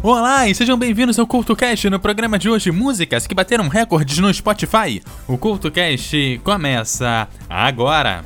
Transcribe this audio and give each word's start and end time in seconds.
Olá 0.00 0.48
e 0.48 0.54
sejam 0.54 0.78
bem-vindos 0.78 1.18
ao 1.18 1.26
CultoCast 1.26 1.90
no 1.90 1.98
programa 1.98 2.38
de 2.38 2.48
hoje 2.48 2.70
músicas 2.70 3.26
que 3.26 3.34
bateram 3.34 3.66
recordes 3.66 4.18
no 4.18 4.32
Spotify. 4.32 5.02
O 5.26 5.36
CultoCast 5.36 6.40
começa 6.44 7.28
agora. 7.50 8.24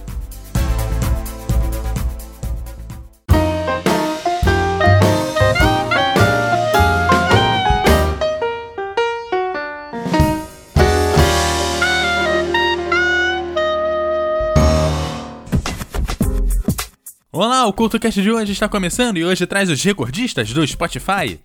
Olá, 17.32 17.66
o 17.66 17.73
CultoCast 17.73 18.20
de 18.20 18.30
hoje 18.30 18.52
está 18.52 18.68
começando 18.68 19.16
e 19.16 19.25
hoje 19.25 19.46
traz 19.46 19.70
os 19.70 19.82
recordistas 19.82 20.52
do 20.52 20.66
Spotify. 20.66 21.40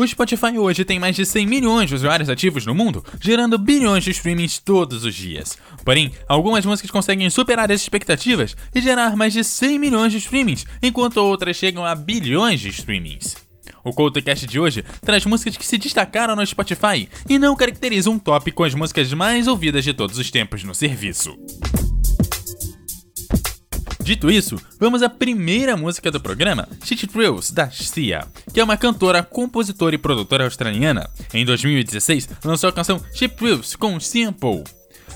O 0.00 0.06
Spotify 0.06 0.56
hoje 0.56 0.82
tem 0.82 0.98
mais 0.98 1.14
de 1.14 1.26
100 1.26 1.46
milhões 1.46 1.90
de 1.90 1.94
usuários 1.94 2.30
ativos 2.30 2.64
no 2.64 2.74
mundo, 2.74 3.04
gerando 3.20 3.58
bilhões 3.58 4.02
de 4.02 4.12
streamings 4.12 4.58
todos 4.58 5.04
os 5.04 5.14
dias. 5.14 5.58
Porém, 5.84 6.10
algumas 6.26 6.64
músicas 6.64 6.90
conseguem 6.90 7.28
superar 7.28 7.70
as 7.70 7.82
expectativas 7.82 8.56
e 8.74 8.80
gerar 8.80 9.14
mais 9.14 9.34
de 9.34 9.44
100 9.44 9.78
milhões 9.78 10.10
de 10.10 10.16
streamings, 10.16 10.64
enquanto 10.82 11.18
outras 11.18 11.54
chegam 11.54 11.84
a 11.84 11.94
bilhões 11.94 12.60
de 12.60 12.70
streamings. 12.70 13.36
O 13.84 13.92
CoutoCast 13.92 14.46
de 14.46 14.58
hoje 14.58 14.82
traz 15.02 15.26
músicas 15.26 15.58
que 15.58 15.66
se 15.66 15.76
destacaram 15.76 16.34
no 16.34 16.46
Spotify 16.46 17.06
e 17.28 17.38
não 17.38 17.54
caracteriza 17.54 18.08
um 18.08 18.18
top 18.18 18.52
com 18.52 18.64
as 18.64 18.72
músicas 18.72 19.12
mais 19.12 19.46
ouvidas 19.46 19.84
de 19.84 19.92
todos 19.92 20.16
os 20.16 20.30
tempos 20.30 20.64
no 20.64 20.74
serviço. 20.74 21.36
Dito 24.10 24.28
isso, 24.28 24.60
vamos 24.80 25.04
à 25.04 25.08
primeira 25.08 25.76
música 25.76 26.10
do 26.10 26.18
programa, 26.18 26.68
Shit 26.82 27.06
Thrills, 27.06 27.54
da 27.54 27.70
Sia, 27.70 28.26
que 28.52 28.58
é 28.58 28.64
uma 28.64 28.76
cantora, 28.76 29.22
compositora 29.22 29.94
e 29.94 29.98
produtora 29.98 30.42
australiana. 30.42 31.08
Em 31.32 31.44
2016, 31.44 32.28
lançou 32.44 32.68
a 32.68 32.72
canção 32.72 33.00
Shit 33.14 33.36
Thrills 33.36 33.78
com 33.78 34.00
Simple 34.00 34.64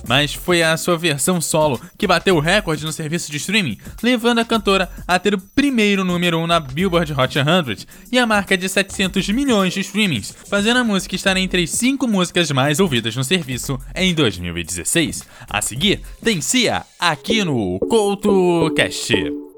mas 0.09 0.35
foi 0.35 0.63
a 0.63 0.77
sua 0.77 0.97
versão 0.97 1.41
solo 1.41 1.81
que 1.99 2.07
bateu 2.07 2.37
o 2.37 2.41
recorde 2.41 2.85
no 2.85 2.93
serviço 2.93 3.31
de 3.31 3.37
streaming, 3.37 3.79
levando 4.03 4.39
a 4.39 4.45
cantora 4.45 4.89
a 5.07 5.19
ter 5.19 5.35
o 5.35 5.41
primeiro 5.41 6.05
número 6.05 6.39
1 6.39 6.43
um 6.43 6.47
na 6.47 6.61
Billboard 6.61 7.13
Hot 7.13 7.33
100 7.33 7.87
e 8.13 8.19
a 8.19 8.27
marca 8.27 8.57
de 8.57 8.69
700 8.69 9.29
milhões 9.31 9.73
de 9.73 9.81
streamings, 9.81 10.35
fazendo 10.49 10.79
a 10.79 10.85
música 10.85 11.15
estar 11.15 11.37
entre 11.37 11.63
as 11.63 11.71
5 11.71 12.07
músicas 12.07 12.51
mais 12.51 12.81
ouvidas 12.81 13.17
no 13.17 13.25
serviço 13.25 13.79
em 13.95 14.15
2016. 14.15 15.25
A 15.49 15.63
seguir, 15.63 16.01
tem 16.23 16.41
Cia 16.41 16.85
aqui 16.99 17.45
no 17.45 17.79
CoutoCast. 17.81 19.54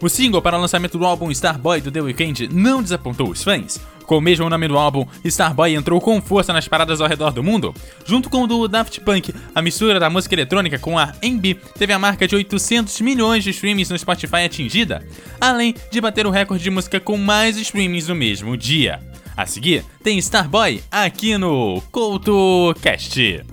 O 0.00 0.08
single 0.08 0.40
para 0.40 0.56
o 0.56 0.60
lançamento 0.60 0.96
do 0.96 1.04
álbum 1.04 1.30
Starboy 1.30 1.80
do 1.80 1.90
The 1.90 2.00
Weeknd 2.00 2.48
não 2.52 2.82
desapontou 2.82 3.28
os 3.30 3.42
fãs. 3.42 3.80
Com 4.06 4.18
o 4.18 4.20
mesmo 4.20 4.48
nome 4.48 4.68
do 4.68 4.78
álbum, 4.78 5.04
Starboy 5.24 5.74
entrou 5.74 6.00
com 6.00 6.22
força 6.22 6.52
nas 6.52 6.68
paradas 6.68 7.00
ao 7.00 7.08
redor 7.08 7.32
do 7.32 7.42
mundo. 7.42 7.74
Junto 8.06 8.30
com 8.30 8.44
o 8.44 8.46
do 8.46 8.68
Daft 8.68 9.00
Punk, 9.00 9.34
a 9.54 9.60
mistura 9.60 9.98
da 9.98 10.08
música 10.08 10.34
eletrônica 10.34 10.78
com 10.78 10.96
a 10.96 11.12
R&B 11.20 11.56
teve 11.76 11.92
a 11.92 11.98
marca 11.98 12.26
de 12.26 12.34
800 12.34 13.00
milhões 13.00 13.42
de 13.42 13.50
streamings 13.50 13.90
no 13.90 13.98
Spotify 13.98 14.44
atingida, 14.44 15.06
além 15.40 15.74
de 15.90 16.00
bater 16.00 16.26
o 16.26 16.30
recorde 16.30 16.62
de 16.62 16.70
música 16.70 17.00
com 17.00 17.18
mais 17.18 17.56
streamings 17.56 18.08
no 18.08 18.14
mesmo 18.14 18.56
dia. 18.56 19.00
A 19.36 19.46
seguir, 19.46 19.84
tem 20.02 20.16
Starboy 20.18 20.82
aqui 20.90 21.36
no 21.36 21.82
CoutoCast. 21.92 23.44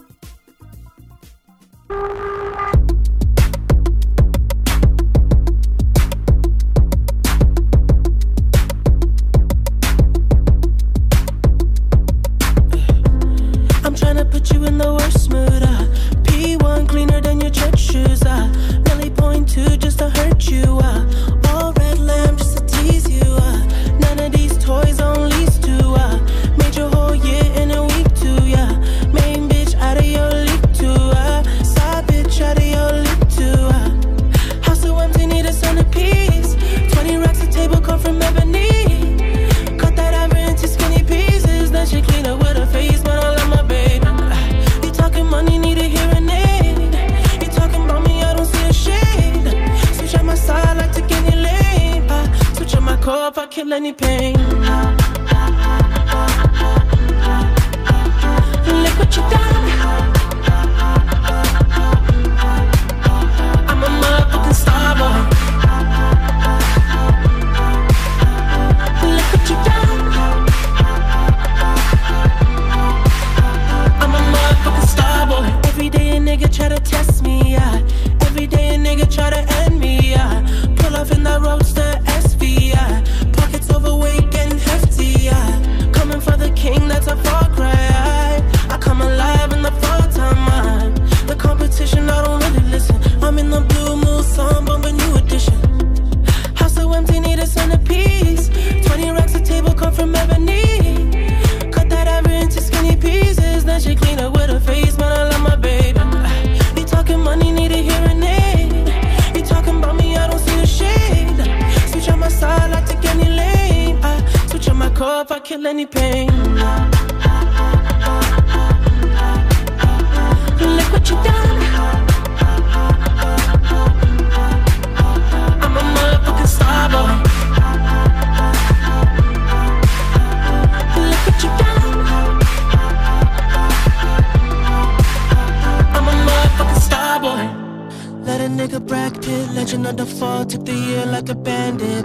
the 14.77 14.93
worst 14.93 15.24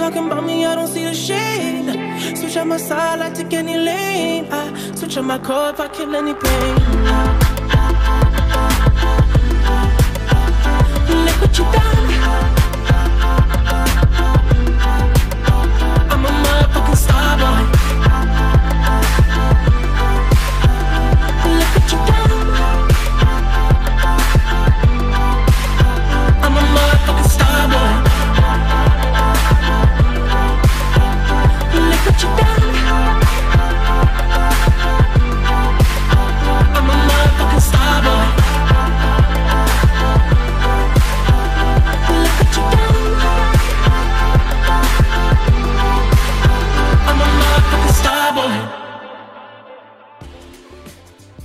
Talking 0.00 0.28
about 0.28 0.46
me, 0.46 0.64
I 0.64 0.74
don't 0.76 0.88
see 0.88 1.04
the 1.04 1.12
shade. 1.12 2.34
Switch 2.34 2.56
on 2.56 2.68
my 2.68 2.78
side, 2.78 3.20
I 3.20 3.28
take 3.34 3.52
any 3.52 3.76
lane. 3.76 4.46
I 4.50 4.94
switch 4.94 5.18
on 5.18 5.26
my 5.26 5.36
car 5.36 5.74
if 5.74 5.78
I 5.78 5.88
kill 5.88 6.16
any 6.16 6.32
pain. 6.32 6.74
Look 11.26 11.40
what 11.42 11.58
you 11.58 11.64
done. 11.64 11.99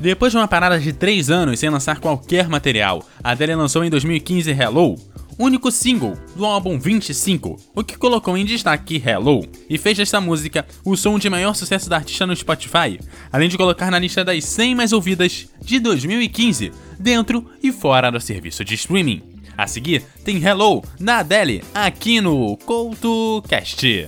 Depois 0.06 0.32
de 0.32 0.38
uma 0.38 0.48
parada 0.48 0.80
de 0.80 0.94
3 0.94 1.32
anos 1.32 1.60
sem 1.60 1.68
lançar 1.68 2.00
qualquer 2.00 2.48
material, 2.48 3.04
a 3.24 3.32
Adele 3.32 3.56
lançou 3.56 3.84
em 3.84 3.90
2015 3.90 4.52
Hello, 4.52 4.94
único 5.36 5.72
single 5.72 6.14
do 6.36 6.46
álbum 6.46 6.78
25, 6.78 7.60
o 7.74 7.84
que 7.84 7.98
colocou 7.98 8.38
em 8.38 8.46
destaque 8.46 9.02
Hello 9.04 9.44
e 9.68 9.80
fez 9.80 9.98
desta 9.98 10.22
música 10.22 10.64
o 10.86 10.96
som 10.96 11.18
de 11.18 11.28
maior 11.28 11.56
sucesso 11.56 11.90
da 11.90 11.96
artista 11.96 12.28
no 12.28 12.36
Spotify, 12.36 13.00
além 13.32 13.50
de 13.50 13.58
colocar 13.58 13.90
na 13.90 13.98
lista 13.98 14.24
das 14.24 14.46
100 14.46 14.76
mais 14.76 14.94
ouvidas 14.94 15.48
de 15.60 15.80
2015, 15.80 16.72
dentro 17.00 17.44
e 17.64 17.72
fora 17.72 18.12
do 18.12 18.22
serviço 18.22 18.64
de 18.64 18.76
streaming. 18.76 19.24
A 19.58 19.66
seguir, 19.66 20.04
tem 20.24 20.38
Hello 20.38 20.84
da 21.00 21.18
Adele 21.18 21.64
aqui 21.74 22.22
no 22.22 22.58
CoutoCast. 22.58 24.08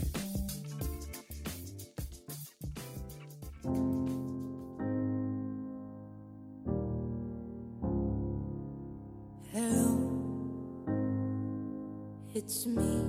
it's 12.47 12.65
me. 12.65 13.03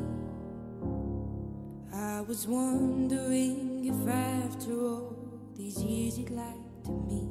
I 1.94 2.22
was 2.22 2.48
wondering 2.48 3.84
if 3.86 4.08
after 4.08 4.72
all 4.72 5.16
these 5.54 5.80
years 5.80 6.18
you'd 6.18 6.30
like 6.30 6.82
to 6.86 6.90
meet 6.90 7.30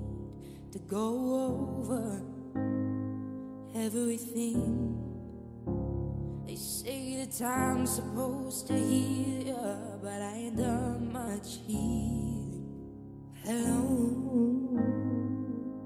to 0.71 0.79
go 0.87 1.09
over 1.51 2.21
everything. 3.75 4.95
They 6.47 6.55
say 6.55 7.17
that 7.17 7.37
time's 7.37 7.95
supposed 7.95 8.67
to 8.67 8.73
heal 8.73 9.47
ya, 9.47 9.75
but 10.01 10.21
I 10.21 10.33
ain't 10.47 10.57
done 10.57 11.11
much 11.11 11.59
healing. 11.67 12.63
Hello, 13.43 14.79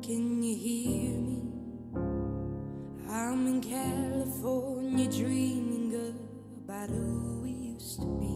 can 0.03 0.43
you 0.43 0.55
hear 0.55 1.19
me? 1.19 1.41
I'm 3.09 3.47
in 3.47 3.59
California 3.59 5.07
dreaming 5.09 5.70
about 6.71 6.89
who 6.89 7.41
we 7.43 7.51
used 7.51 7.99
to 7.99 8.05
be 8.05 8.33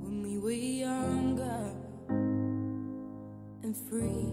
when 0.00 0.22
we 0.22 0.38
were 0.38 0.50
younger 0.50 1.74
and 3.62 3.76
free. 3.76 4.32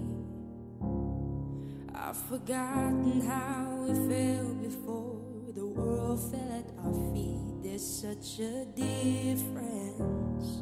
I've 1.93 2.15
forgotten 2.15 3.19
how 3.19 3.85
we 3.85 3.93
felt 4.07 4.61
before 4.63 5.19
the 5.53 5.65
world 5.65 6.21
fell 6.31 6.51
at 6.53 6.71
our 6.85 6.93
feet. 7.13 7.63
There's 7.63 7.85
such 7.85 8.39
a 8.39 8.63
difference 8.77 10.61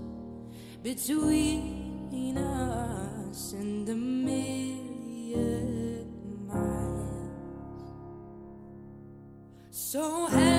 between 0.82 2.36
us 2.40 3.54
and 3.54 3.88
a 3.90 3.96
million 3.96 5.28
miles. 6.48 7.30
So. 9.70 10.50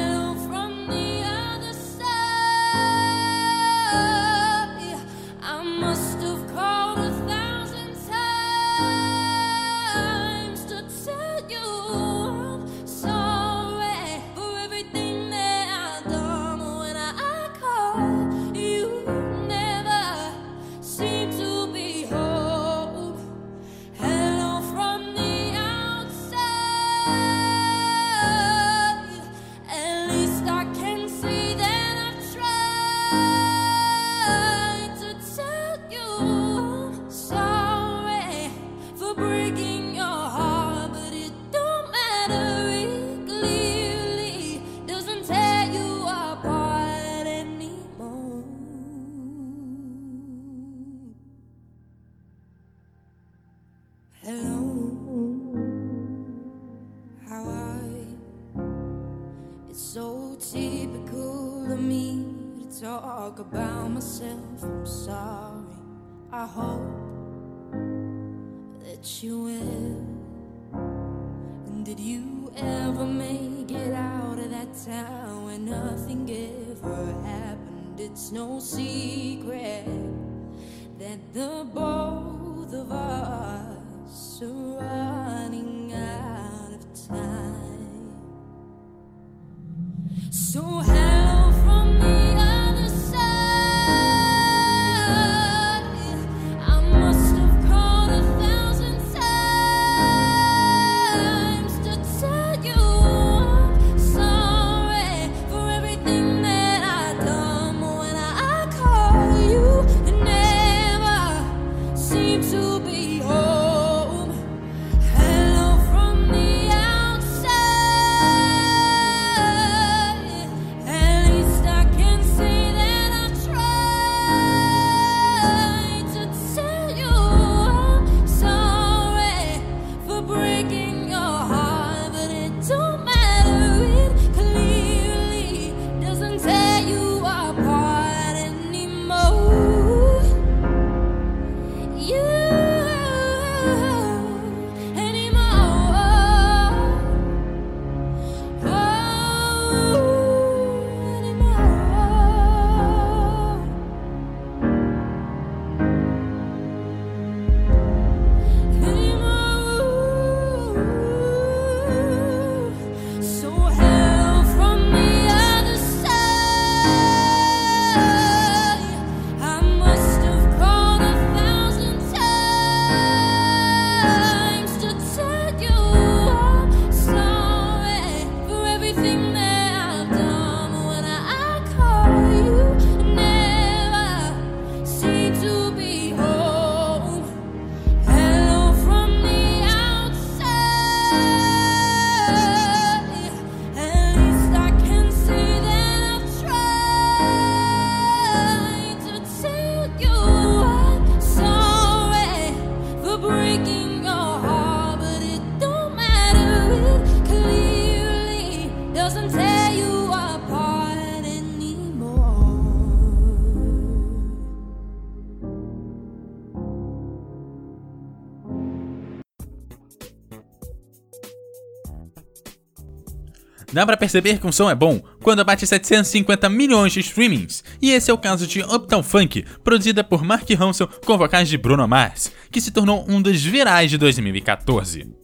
Dá 223.73 223.87
para 223.87 223.97
perceber 223.97 224.38
que 224.38 224.47
um 224.47 224.52
som 224.52 224.69
é 224.69 224.75
bom 224.75 225.00
quando 225.23 225.45
bate 225.45 225.67
750 225.67 226.49
milhões 226.49 226.93
de 226.93 227.00
streamings, 227.00 227.64
e 227.81 227.91
esse 227.91 228.11
é 228.11 228.14
o 228.14 228.19
caso 228.19 228.47
de 228.47 228.61
Uptown 228.61 229.02
Funk, 229.02 229.45
produzida 229.64 230.05
por 230.05 230.23
Mark 230.23 230.49
Ronson 230.50 230.87
com 231.07 231.17
vocais 231.17 231.49
de 231.49 231.57
Bruno 231.57 231.87
Mars, 231.88 232.31
que 232.50 232.61
se 232.61 232.71
tornou 232.71 233.05
um 233.09 233.23
dos 233.23 233.43
virais 233.43 233.91
de 233.91 233.97
2014. 233.97 235.22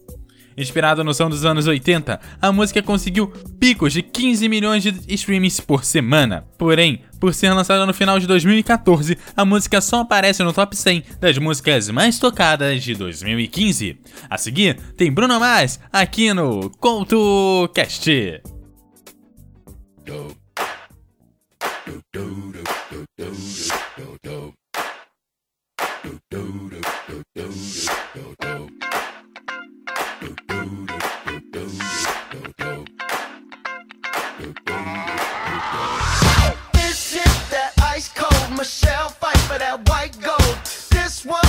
Inspirada 0.59 1.05
no 1.05 1.13
som 1.13 1.29
dos 1.29 1.45
anos 1.45 1.67
80, 1.67 2.19
a 2.41 2.51
música 2.51 2.83
conseguiu 2.83 3.27
picos 3.57 3.93
de 3.93 4.01
15 4.01 4.49
milhões 4.49 4.83
de 4.83 4.93
streams 5.15 5.61
por 5.61 5.85
semana. 5.85 6.45
Porém, 6.57 7.01
por 7.17 7.33
ser 7.33 7.53
lançada 7.53 7.85
no 7.85 7.93
final 7.93 8.19
de 8.19 8.27
2014, 8.27 9.17
a 9.37 9.45
música 9.45 9.79
só 9.79 10.01
aparece 10.01 10.43
no 10.43 10.51
top 10.51 10.75
100 10.75 11.03
das 11.21 11.37
músicas 11.37 11.89
mais 11.89 12.19
tocadas 12.19 12.83
de 12.83 12.93
2015. 12.93 13.97
A 14.29 14.37
seguir, 14.37 14.77
tem 14.97 15.09
Bruno 15.09 15.39
Mars 15.39 15.79
aqui 15.93 16.33
no 16.33 16.69
CoutoCast. 16.71 18.58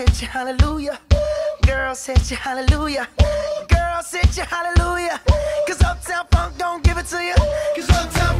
Girls 0.00 0.22
you, 0.22 0.28
hallelujah. 0.28 0.98
Girls 1.66 2.06
hit 2.06 2.30
you, 2.30 2.36
hallelujah. 2.38 3.06
Girls 3.68 4.10
hit 4.10 4.34
you, 4.34 4.44
hallelujah. 4.44 5.20
Cause 5.68 5.82
Uptown 5.82 6.26
Funk 6.30 6.56
don't 6.56 6.82
give 6.82 6.96
it 6.96 7.04
to 7.08 7.22
you. 7.22 7.34
Cause 7.76 7.90
Uptown 7.90 8.39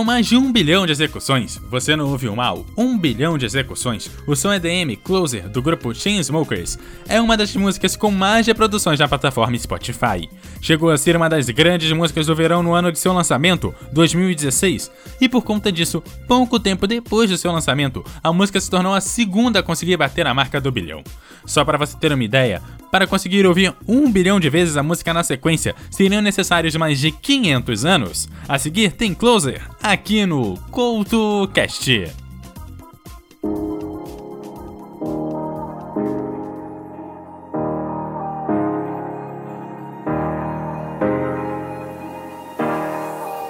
Com 0.00 0.04
mais 0.04 0.26
de 0.26 0.34
um 0.34 0.50
bilhão 0.50 0.86
de 0.86 0.92
execuções, 0.92 1.60
você 1.68 1.94
não 1.94 2.08
ouviu 2.08 2.34
mal, 2.34 2.64
um 2.74 2.96
bilhão 2.96 3.36
de 3.36 3.44
execuções, 3.44 4.10
o 4.26 4.34
som 4.34 4.50
EDM 4.50 4.96
Closer 5.04 5.46
do 5.46 5.60
grupo 5.60 5.94
Chainsmokers 5.94 6.78
é 7.06 7.20
uma 7.20 7.36
das 7.36 7.54
músicas 7.54 7.96
com 7.96 8.10
mais 8.10 8.46
reproduções 8.46 8.98
na 8.98 9.06
plataforma 9.06 9.58
Spotify. 9.58 10.26
Chegou 10.62 10.88
a 10.88 10.96
ser 10.96 11.16
uma 11.16 11.28
das 11.28 11.50
grandes 11.50 11.92
músicas 11.92 12.24
do 12.24 12.34
verão 12.34 12.62
no 12.62 12.72
ano 12.72 12.90
de 12.90 12.98
seu 12.98 13.12
lançamento, 13.12 13.74
2016, 13.92 14.90
e 15.20 15.28
por 15.28 15.42
conta 15.42 15.70
disso, 15.70 16.02
pouco 16.26 16.58
tempo 16.58 16.86
depois 16.86 17.28
do 17.28 17.36
seu 17.36 17.52
lançamento, 17.52 18.02
a 18.24 18.32
música 18.32 18.58
se 18.58 18.70
tornou 18.70 18.94
a 18.94 19.02
segunda 19.02 19.58
a 19.58 19.62
conseguir 19.62 19.98
bater 19.98 20.26
a 20.26 20.32
marca 20.32 20.62
do 20.62 20.72
bilhão. 20.72 21.04
Só 21.44 21.62
para 21.62 21.76
você 21.76 21.96
ter 21.98 22.10
uma 22.10 22.24
ideia, 22.24 22.62
para 22.90 23.06
conseguir 23.06 23.46
ouvir 23.46 23.74
um 23.86 24.10
bilhão 24.10 24.40
de 24.40 24.50
vezes 24.50 24.76
a 24.76 24.82
música 24.82 25.14
na 25.14 25.22
sequência, 25.22 25.74
seriam 25.90 26.20
necessários 26.20 26.74
mais 26.76 26.98
de 26.98 27.12
500 27.12 27.84
anos. 27.84 28.28
A 28.48 28.58
seguir 28.58 28.92
tem 28.92 29.14
Closer, 29.14 29.62
aqui 29.90 30.24
no 30.24 30.56
CoutoCast. 30.70 32.14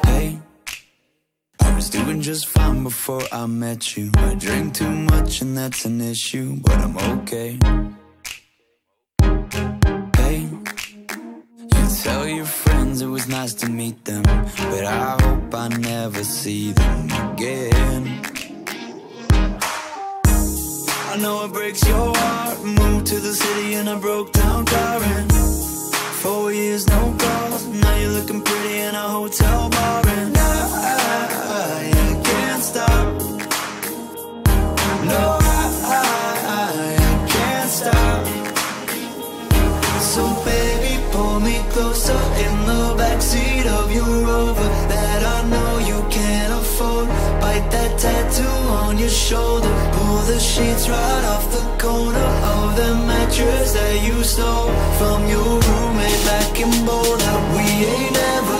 Hey, 0.07 0.39
I 1.61 1.75
was 1.75 1.91
doing 1.91 2.23
just 2.23 2.49
fine 2.49 2.85
before 2.85 3.23
I 3.31 3.45
met 3.47 3.97
you. 3.97 4.11
I 4.17 4.35
drink 4.35 4.75
too 4.75 4.91
much 4.91 5.43
and 5.43 5.57
that's 5.57 5.85
an 5.85 6.01
issue, 6.01 6.57
but 6.63 6.79
I'm 6.79 6.97
okay. 7.19 7.59
Hey, 10.17 10.49
you 11.75 11.91
Tell 12.03 12.27
your 12.27 12.47
friends 13.01 13.03
it 13.03 13.07
was 13.07 13.29
nice 13.29 13.55
to 13.55 13.69
meet 13.69 14.05
them, 14.05 14.23
but 14.23 14.85
I 14.85 15.17
hope 15.23 15.55
I 15.55 15.69
never 15.69 16.25
see 16.25 16.73
them 16.73 17.11
again. 17.33 18.21
I 21.13 21.17
know 21.19 21.45
it 21.45 21.53
breaks 21.53 21.87
your 21.87 22.15
heart. 22.17 22.59
Moved 22.65 23.07
to 23.07 23.17
the 23.17 23.33
city 23.33 23.75
in 23.75 23.89
a 23.89 23.97
broke 23.97 24.33
down 24.33 24.65
and 24.69 25.33
four 26.23 26.53
years 26.53 26.87
no 26.89 27.15
calls. 27.19 27.67
Now 27.67 27.97
you're 27.97 28.13
looking 28.19 28.43
pretty 28.43 28.79
in 28.79 28.95
a 28.95 29.09
hotel 29.19 29.69
bar 29.71 30.07
and 30.07 30.37
I, 30.37 30.51
I, 31.23 31.91
I 32.07 32.23
can't 32.23 32.63
stop. 32.63 33.07
No, 35.13 35.23
I, 35.41 35.67
I, 36.57 36.69
I 36.97 37.29
can't 37.35 37.71
stop. 37.71 38.27
So 40.13 40.23
baby, 40.45 41.03
pull 41.13 41.41
me 41.41 41.59
closer 41.71 42.21
in 42.47 42.67
the 42.67 42.90
your 43.93 44.25
Rover 44.27 44.71
that 44.93 45.23
I 45.37 45.39
know 45.49 45.79
you 45.91 45.99
can't 46.11 46.53
afford. 46.53 47.09
Bite 47.41 47.69
that 47.71 47.99
tattoo 47.99 48.59
on 48.85 48.99
your 48.99 49.09
shoulder. 49.09 49.71
Pull 49.95 50.19
the 50.33 50.39
sheets 50.39 50.89
right 50.89 51.25
off 51.35 51.47
the 51.53 51.65
corner 51.83 52.29
of 52.55 52.77
the 52.77 52.95
mattress 53.09 53.73
that 53.73 53.97
you 54.07 54.23
stole 54.23 54.71
from 54.99 55.29
your 55.29 55.51
roommate 55.67 56.23
back 56.31 56.61
in 56.61 56.73
Boulder. 56.87 57.37
We 57.57 57.67
ain't 57.95 58.19
ever 58.37 58.60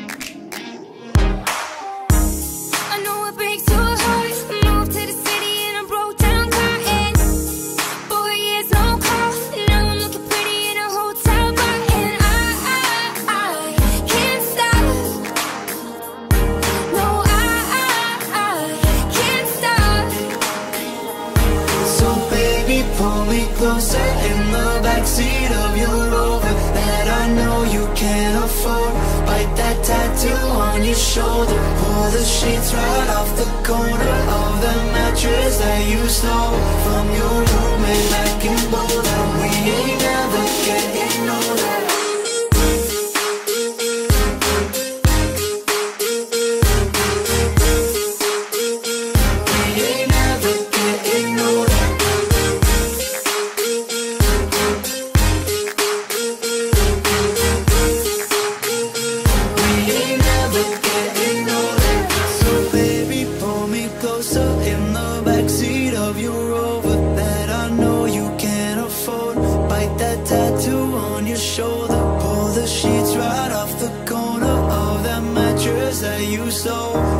You 76.31 76.49
stole 76.49 77.10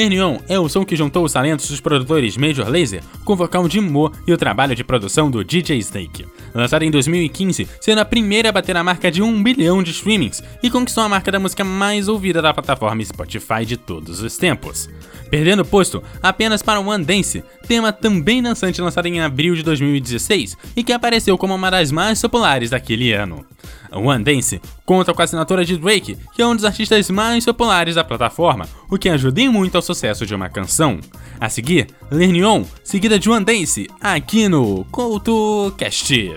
Lernion 0.00 0.38
é 0.48 0.58
o 0.58 0.66
som 0.66 0.82
que 0.82 0.96
juntou 0.96 1.22
os 1.22 1.34
talentos 1.34 1.68
dos 1.68 1.78
produtores 1.78 2.34
Major 2.34 2.66
Lazer 2.66 3.02
com 3.22 3.34
o 3.34 3.36
vocal 3.36 3.68
de 3.68 3.82
Mo 3.82 4.10
e 4.26 4.32
o 4.32 4.38
trabalho 4.38 4.74
de 4.74 4.82
produção 4.82 5.30
do 5.30 5.44
DJ 5.44 5.76
Snake. 5.76 6.24
Lançado 6.54 6.84
em 6.84 6.90
2015, 6.90 7.68
sendo 7.82 7.98
a 7.98 8.04
primeira 8.06 8.48
a 8.48 8.52
bater 8.52 8.74
a 8.78 8.82
marca 8.82 9.10
de 9.10 9.22
1 9.22 9.42
bilhão 9.42 9.82
de 9.82 9.90
streamings 9.90 10.42
e 10.62 10.70
conquistou 10.70 11.04
a 11.04 11.08
marca 11.08 11.30
da 11.30 11.38
música 11.38 11.62
mais 11.64 12.08
ouvida 12.08 12.40
da 12.40 12.54
plataforma 12.54 13.04
Spotify 13.04 13.66
de 13.66 13.76
todos 13.76 14.22
os 14.22 14.38
tempos. 14.38 14.88
Perdendo 15.30 15.64
posto 15.64 16.02
apenas 16.22 16.60
para 16.60 16.80
One 16.80 17.04
Dance, 17.04 17.44
tema 17.66 17.92
também 17.92 18.42
dançante 18.42 18.82
lançado 18.82 19.06
em 19.06 19.20
abril 19.20 19.54
de 19.54 19.62
2016 19.62 20.56
e 20.76 20.82
que 20.82 20.92
apareceu 20.92 21.38
como 21.38 21.54
uma 21.54 21.70
das 21.70 21.92
mais 21.92 22.20
populares 22.20 22.70
daquele 22.70 23.12
ano. 23.12 23.46
One 23.92 24.24
Dance 24.24 24.60
conta 24.84 25.14
com 25.14 25.20
a 25.20 25.24
assinatura 25.24 25.64
de 25.64 25.76
Drake, 25.76 26.16
que 26.34 26.42
é 26.42 26.46
um 26.46 26.56
dos 26.56 26.64
artistas 26.64 27.08
mais 27.10 27.44
populares 27.44 27.94
da 27.94 28.04
plataforma, 28.04 28.68
o 28.90 28.98
que 28.98 29.08
ajuda 29.08 29.50
muito 29.50 29.76
ao 29.76 29.82
sucesso 29.82 30.26
de 30.26 30.34
uma 30.34 30.48
canção. 30.48 30.98
A 31.38 31.48
seguir, 31.48 31.86
Lernion, 32.10 32.64
seguida 32.82 33.18
de 33.18 33.30
One 33.30 33.44
Dance, 33.44 33.88
aqui 34.00 34.48
no 34.48 34.84
CoutoCast. 34.90 36.36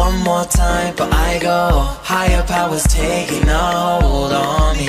One 0.00 0.18
more 0.24 0.44
time, 0.44 0.94
but 0.96 1.12
I 1.12 1.38
go. 1.38 1.60
Higher 2.12 2.42
powers 2.44 2.84
taking 2.84 3.46
a 3.46 4.00
hold 4.00 4.32
on 4.32 4.76
me. 4.78 4.88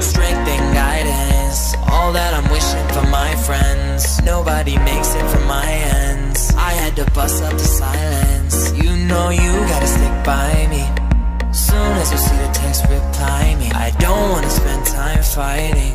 Strength 0.00 0.48
and 0.54 0.66
guidance, 0.82 1.60
all 1.92 2.10
that 2.18 2.32
I'm 2.32 2.48
wishing 2.50 2.88
for 2.94 3.06
my 3.10 3.36
friends. 3.46 4.22
Nobody 4.22 4.78
makes 4.78 5.14
it 5.14 5.26
from 5.28 5.46
my 5.46 5.70
ends. 6.00 6.54
I 6.56 6.72
had 6.72 6.96
to 6.96 7.04
bust 7.12 7.42
up 7.42 7.52
the 7.52 7.68
silence. 7.82 8.72
You 8.72 8.96
know 9.10 9.28
you 9.28 9.52
gotta 9.72 9.90
stick 9.96 10.16
by 10.24 10.52
me. 10.74 10.84
Soon 11.52 11.92
as 12.02 12.10
you 12.12 12.18
see 12.18 12.35
text, 12.66 12.82
reply 12.90 13.54
me. 13.58 13.70
I 13.72 13.90
don't 13.98 14.30
wanna 14.30 14.50
spend 14.50 14.84
time 14.86 15.22
fighting. 15.22 15.94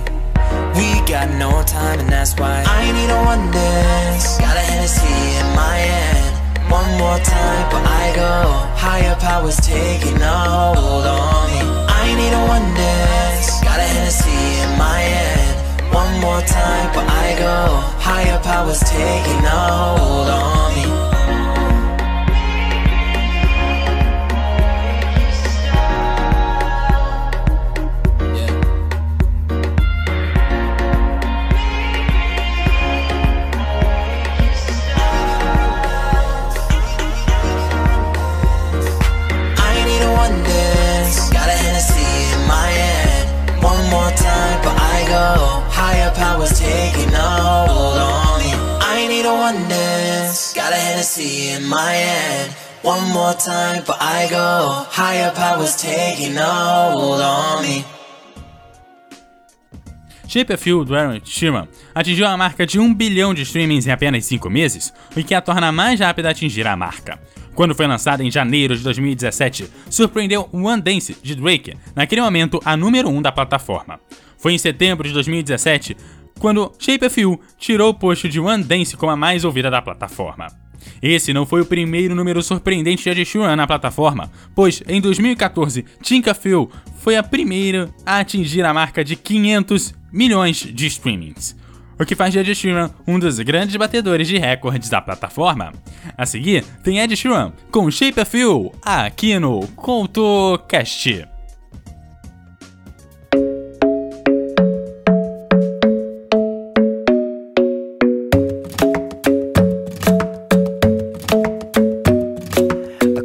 We 0.76 0.88
got 1.12 1.30
no 1.44 1.64
time, 1.64 2.00
and 2.00 2.10
that's 2.10 2.34
why 2.40 2.64
I 2.66 2.92
need 2.92 3.10
a 3.10 3.20
one 3.32 3.52
dance. 3.52 4.38
Got 4.38 4.56
a 4.58 4.64
Hennessy 4.70 5.18
in 5.40 5.48
my 5.56 5.78
hand. 5.92 6.34
One 6.72 6.92
more 6.98 7.20
time, 7.20 7.66
but 7.72 7.84
I 8.04 8.06
go. 8.16 8.34
Higher 8.86 9.16
powers 9.16 9.58
taking 9.58 10.22
a 10.22 10.38
hold 10.76 11.06
on 11.06 11.44
me. 11.52 11.62
I 12.04 12.06
need 12.20 12.34
a 12.42 12.44
one 12.56 12.68
dance. 12.76 13.48
Got 13.68 13.80
a 13.80 13.88
Hennessy 13.94 14.42
in 14.64 14.72
my 14.78 15.00
hand. 15.14 15.56
One 15.94 16.14
more 16.26 16.42
time, 16.42 16.88
but 16.96 17.08
I 17.26 17.28
go. 17.46 17.56
Higher 18.08 18.40
powers 18.40 18.80
taking 18.80 19.44
a 19.46 19.60
hold 19.98 20.30
on 20.30 20.76
me. 20.76 21.01
Hennessy 51.02 51.50
in 51.50 51.68
my 51.68 51.94
hand. 51.94 52.56
One 52.84 53.12
more 53.12 53.34
time, 53.34 53.84
but 53.88 53.98
I 54.00 54.28
go. 54.30 54.86
Higher 54.92 55.32
powers 55.34 55.76
taking 55.76 56.36
hold 56.38 57.22
on 57.22 57.64
me. 57.64 57.84
Do 60.86 60.96
Aaron 60.96 61.20
Sheeran 61.26 61.68
atingiu 61.96 62.28
a 62.28 62.38
marca 62.38 62.66
de 62.68 62.80
1 62.80 62.94
bilhão 62.94 63.34
de 63.34 63.42
streamings 63.42 63.88
em 63.88 63.92
apenas 63.92 64.26
5 64.26 64.50
meses, 64.50 64.94
o 65.16 65.24
que 65.24 65.34
a 65.34 65.42
torna 65.42 65.72
mais 65.72 66.00
rápida 66.00 66.28
a 66.30 66.32
atingir 66.32 66.66
a 66.68 66.78
marca. 66.78 67.20
Quando 67.56 67.76
foi 67.76 67.88
lançada 67.88 68.24
em 68.24 68.32
janeiro 68.32 68.78
de 68.78 68.84
2017, 68.84 69.70
surpreendeu 69.90 70.48
One 70.54 70.82
Dance 70.82 71.18
de 71.22 71.36
Drake, 71.36 71.76
naquele 71.96 72.22
momento 72.22 72.62
a 72.64 72.78
número 72.78 73.10
1 73.10 73.24
da 73.24 73.32
plataforma. 73.32 74.00
Foi 74.38 74.54
em 74.54 74.58
setembro 74.58 75.08
de 75.08 75.14
2017 75.14 75.98
quando 76.42 76.74
Shape 76.80 77.06
of 77.06 77.22
You 77.22 77.40
tirou 77.56 77.92
o 77.92 77.94
posto 77.94 78.28
de 78.28 78.40
One 78.40 78.64
Dance 78.64 78.98
como 78.98 79.12
a 79.12 79.16
mais 79.16 79.46
ouvida 79.46 79.70
da 79.70 79.80
plataforma. 79.80 80.48
Esse 81.00 81.32
não 81.32 81.46
foi 81.46 81.62
o 81.62 81.66
primeiro 81.66 82.16
número 82.16 82.42
surpreendente 82.42 83.14
de 83.14 83.24
Sheeran 83.24 83.56
na 83.56 83.68
plataforma, 83.68 84.32
pois 84.56 84.82
em 84.88 85.00
2014 85.00 85.86
Tinka 86.02 86.34
Phil 86.34 86.70
foi 86.98 87.16
a 87.16 87.22
primeira 87.22 87.94
a 88.04 88.18
atingir 88.18 88.66
a 88.66 88.74
marca 88.74 89.04
de 89.04 89.16
500 89.16 89.94
milhões 90.12 90.58
de 90.58 90.88
streamings, 90.88 91.56
o 92.00 92.06
que 92.06 92.16
faz 92.16 92.34
de 92.34 92.40
Ed 92.40 92.56
Sheeran 92.56 92.90
um 93.08 93.20
dos 93.20 93.38
grandes 93.40 93.76
batedores 93.76 94.28
de 94.28 94.40
recordes 94.40 94.90
da 94.90 95.00
plataforma. 95.00 95.72
A 96.18 96.26
seguir 96.26 96.66
tem 96.84 96.98
Ed 96.98 97.16
Sheeran 97.16 97.54
com 97.72 97.92
Shape 97.92 98.20
of 98.20 98.36
You 98.36 98.72
aqui 98.82 99.38
no 99.38 99.68
CoutoCast. 99.76 101.31